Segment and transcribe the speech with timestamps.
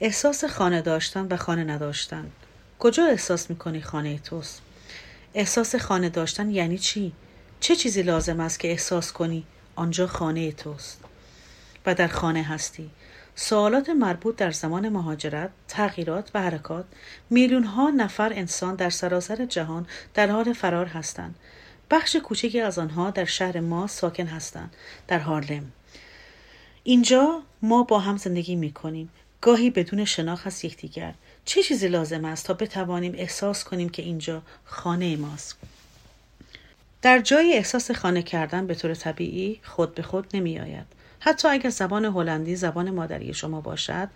[0.00, 2.30] احساس خانه داشتن و خانه نداشتن
[2.78, 4.62] کجا احساس می‌کنی خانه توست؟
[5.34, 7.12] احساس خانه داشتن یعنی چی؟
[7.60, 9.46] چه چیزی لازم است که احساس کنی
[9.76, 11.00] آنجا خانه توست
[11.86, 12.90] و در خانه هستی
[13.34, 16.84] سوالات مربوط در زمان مهاجرت، تغییرات و حرکات
[17.30, 21.34] میلیون ها نفر انسان در سراسر جهان در حال فرار هستند.
[21.90, 24.74] بخش کوچکی از آنها در شهر ما ساکن هستند
[25.08, 25.72] در هارلم.
[26.84, 29.10] اینجا ما با هم زندگی می کنیم.
[29.46, 31.14] گاهی بدون شناخت یکدیگر.
[31.44, 35.56] چه چیزی لازم است تا بتوانیم احساس کنیم که اینجا خانه ماست؟
[37.02, 40.86] در جای احساس خانه کردن به طور طبیعی خود به خود نمی آید.
[41.20, 44.08] حتی اگر زبان هلندی زبان مادری شما باشد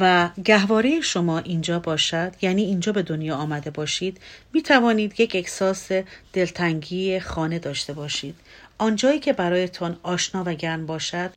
[0.00, 4.20] و گهواره شما اینجا باشد یعنی اینجا به دنیا آمده باشید
[4.52, 5.88] می توانید یک احساس
[6.32, 8.34] دلتنگی خانه داشته باشید
[8.78, 11.30] آنجایی که برایتان آشنا و گرم باشد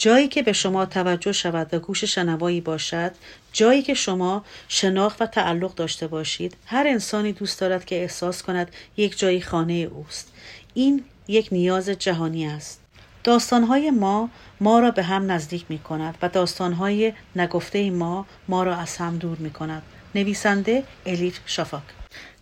[0.00, 3.12] جایی که به شما توجه شود و گوش شنوایی باشد
[3.52, 8.70] جایی که شما شناخت و تعلق داشته باشید هر انسانی دوست دارد که احساس کند
[8.96, 10.32] یک جایی خانه اوست.
[10.74, 12.80] این یک نیاز جهانی است.
[13.24, 18.76] داستانهای ما ما را به هم نزدیک می کند و داستانهای نگفته ما ما را
[18.76, 19.82] از هم دور می کند.
[20.14, 21.99] نویسنده الیف شافاک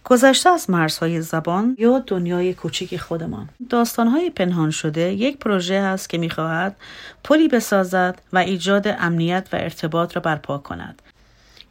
[0.09, 3.49] گذشته از مرزهای زبان یا دنیای کوچیک خودمان.
[3.69, 6.77] داستانهای پنهان شده یک پروژه است که می‌خواهد
[7.25, 11.03] پلی بسازد و ایجاد امنیت و ارتباط را برپا کند.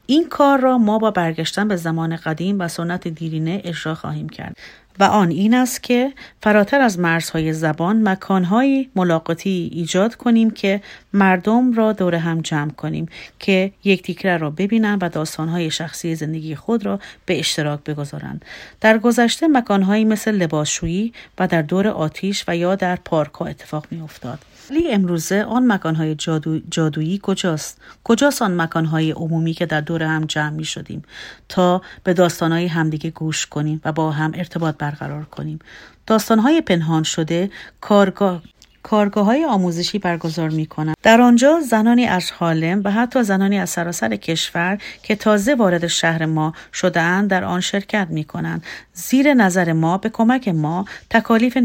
[0.05, 4.57] این کار را ما با برگشتن به زمان قدیم و سنت دیرینه اجرا خواهیم کرد.
[4.99, 10.81] و آن این است که فراتر از مرزهای زبان مکانهای ملاقاتی ایجاد کنیم که
[11.13, 13.09] مردم را دور هم جمع کنیم
[13.39, 18.45] که یکدیگر را ببینند و داستانهای شخصی زندگی خود را به اشتراک بگذارند.
[18.81, 24.01] در گذشته مکانهایی مثل لباسشویی و در دور آتیش و یا در پارک اتفاق می
[24.01, 30.03] افتاد ولی امروزه آن مکانهای جادو، جادویی کجاست؟ کجاست آن مکانهای عمومی که در دور
[30.03, 31.03] هم جمع می شدیم
[31.49, 35.59] تا به داستانهای همدیگه گوش کنیم و با هم ارتباط برقرار کنیم.
[36.07, 37.49] داستانهای پنهان شده
[37.81, 38.41] کارگاه
[38.89, 40.95] کارگاه های آموزشی برگزار می کنند.
[41.03, 46.25] در آنجا زنانی از حالم و حتی زنانی از سراسر کشور که تازه وارد شهر
[46.25, 48.63] ما شدهاند در آن شرکت می کنند.
[48.93, 51.57] زیر نظر ما به کمک ما تکالیف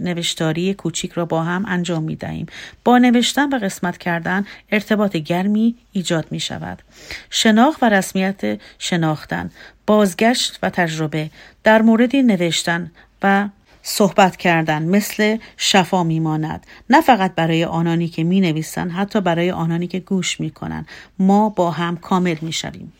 [0.00, 2.46] نوشتاری کوچیک را با هم انجام می دهیم.
[2.84, 6.82] با نوشتن و قسمت کردن ارتباط گرمی ایجاد می شود.
[7.30, 9.50] شناخت و رسمیت شناختن
[9.86, 11.30] بازگشت و تجربه
[11.64, 12.90] در مورد نوشتن
[13.22, 13.48] و
[13.82, 19.86] صحبت کردن مثل شفا میماند نه فقط برای آنانی که می نویسن حتی برای آنانی
[19.86, 20.86] که گوش می کنن.
[21.18, 22.92] ما با هم کامل می شویم.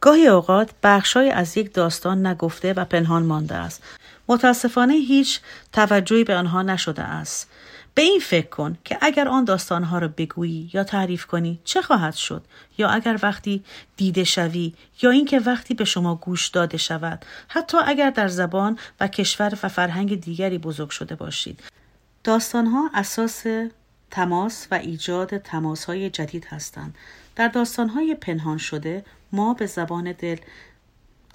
[0.00, 3.82] گاهی اوقات بخشای از یک داستان نگفته و پنهان مانده است
[4.28, 5.40] متاسفانه هیچ
[5.72, 7.50] توجهی به آنها نشده است
[7.98, 12.14] به این فکر کن که اگر آن داستانها را بگویی یا تعریف کنی چه خواهد
[12.14, 12.44] شد؟
[12.78, 13.64] یا اگر وقتی
[13.96, 19.08] دیده شوی یا اینکه وقتی به شما گوش داده شود حتی اگر در زبان و
[19.08, 21.60] کشور و فرهنگ دیگری بزرگ شده باشید.
[22.24, 23.44] داستانها اساس
[24.10, 26.94] تماس و ایجاد تماس های جدید هستند.
[27.36, 30.36] در داستانهای پنهان شده ما به زبان دل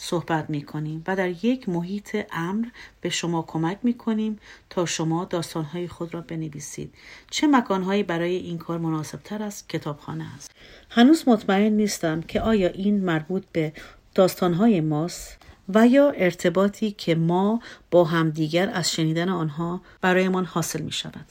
[0.04, 2.66] صحبت می کنیم و در یک محیط امر
[3.02, 6.94] به شما کمک می کنیم تا شما داستانهای خود را بنویسید.
[7.30, 10.52] چه مکانهایی برای این کار مناسب تر است کتابخانه است.
[10.90, 13.74] هنوز مطمئن نیستم که آیا این مربوط به
[14.16, 15.38] داستانهای ماست
[15.70, 17.62] و یا ارتباطی که ما
[17.92, 21.26] با همدیگر از شنیدن آنها برایمان حاصل می شود.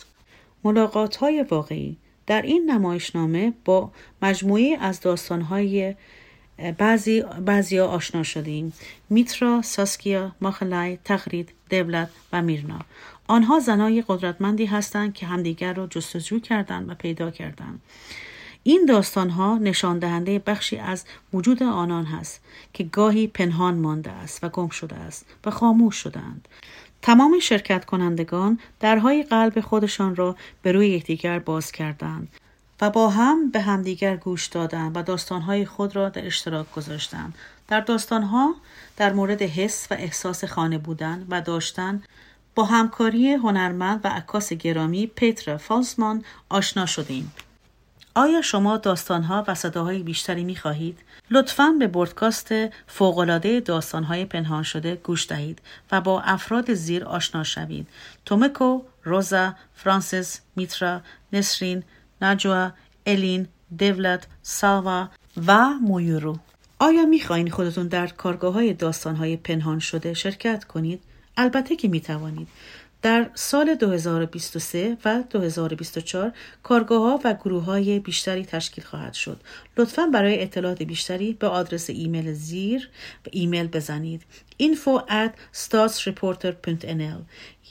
[0.65, 1.97] ملاقات های واقعی
[2.27, 5.95] در این نمایشنامه با مجموعی از داستانهای
[6.79, 8.73] بعضی بعضی آشنا شدیم.
[9.11, 12.79] میترا، ساسکیا، ماخلای، تقرید، دولت و میرنا.
[13.29, 17.81] آنها زنای قدرتمندی هستند که همدیگر را جستجو کردند و پیدا کردند.
[18.63, 22.41] این داستان ها نشان دهنده بخشی از وجود آنان هست
[22.73, 26.49] که گاهی پنهان مانده است و گم شده است و خاموش شدند
[27.03, 32.29] تمام شرکت کنندگان درهای قلب خودشان را به روی یکدیگر باز کردند
[32.83, 37.35] و با هم به همدیگر گوش دادن و داستانهای خود را در اشتراک گذاشتند.
[37.69, 38.55] در داستانها
[38.97, 42.03] در مورد حس و احساس خانه بودن و داشتن
[42.55, 47.33] با همکاری هنرمند و عکاس گرامی پیتر فالسمان آشنا شدیم.
[48.15, 50.99] آیا شما داستانها و صداهای بیشتری می خواهید؟
[51.31, 52.53] لطفا به بردکاست
[52.87, 55.59] فوقالعاده داستانهای پنهان شده گوش دهید
[55.93, 57.89] و با افراد زیر آشنا شوید.
[58.27, 61.01] تومکو، روزا، فرانسیس، میترا،
[61.33, 61.85] نسرین،
[62.23, 62.71] نجوا،
[63.07, 63.49] الین،
[63.79, 65.09] دولت، ساوا
[65.47, 66.39] و مویورو
[66.79, 71.03] آیا می‌خواهید خودتون در کارگاه های داستان های پنهان شده شرکت کنید؟
[71.37, 72.49] البته که می توانید.
[73.03, 76.33] در سال 2023 و 2024
[76.63, 79.41] کارگاه ها و گروه های بیشتری تشکیل خواهد شد.
[79.77, 82.89] لطفا برای اطلاعات بیشتری به آدرس ایمیل زیر
[83.27, 84.23] و ایمیل بزنید
[84.63, 87.21] info at stadsreporter.nl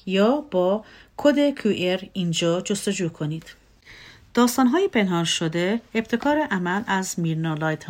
[0.06, 0.86] یا با
[1.18, 3.45] کد QR اینجا جستجو کنید.
[4.33, 7.85] داستانهای پنهان شده ابتکار عمل از میرنا لایت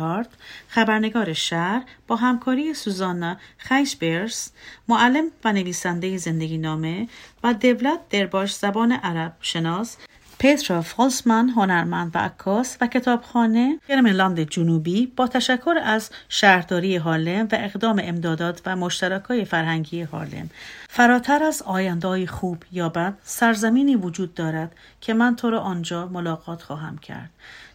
[0.68, 4.52] خبرنگار شهر با همکاری سوزانا خیشبرس
[4.88, 7.08] معلم و نویسنده زندگی نامه
[7.44, 9.96] و دولت درباش زبان عرب شناس
[10.42, 17.56] پترا فالسمن هنرمند و عکاس و کتابخانه گرملاند جنوبی با تشکر از شهرداری هارلم و
[17.60, 20.50] اقدام امدادات و مشترکای فرهنگی هارلم
[20.88, 26.62] فراتر از آیندهای خوب یا بد سرزمینی وجود دارد که من تو را آنجا ملاقات
[26.62, 27.30] خواهم کرد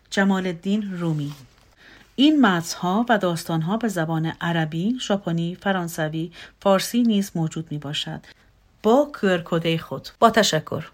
[0.09, 1.33] جمال الدین رومی
[2.15, 6.31] این متنها و داستانها به زبان عربی، ژاپنی، فرانسوی،
[6.61, 8.19] فارسی نیز موجود می باشد.
[8.83, 10.09] با کورکوده خود.
[10.19, 10.87] با تشکر.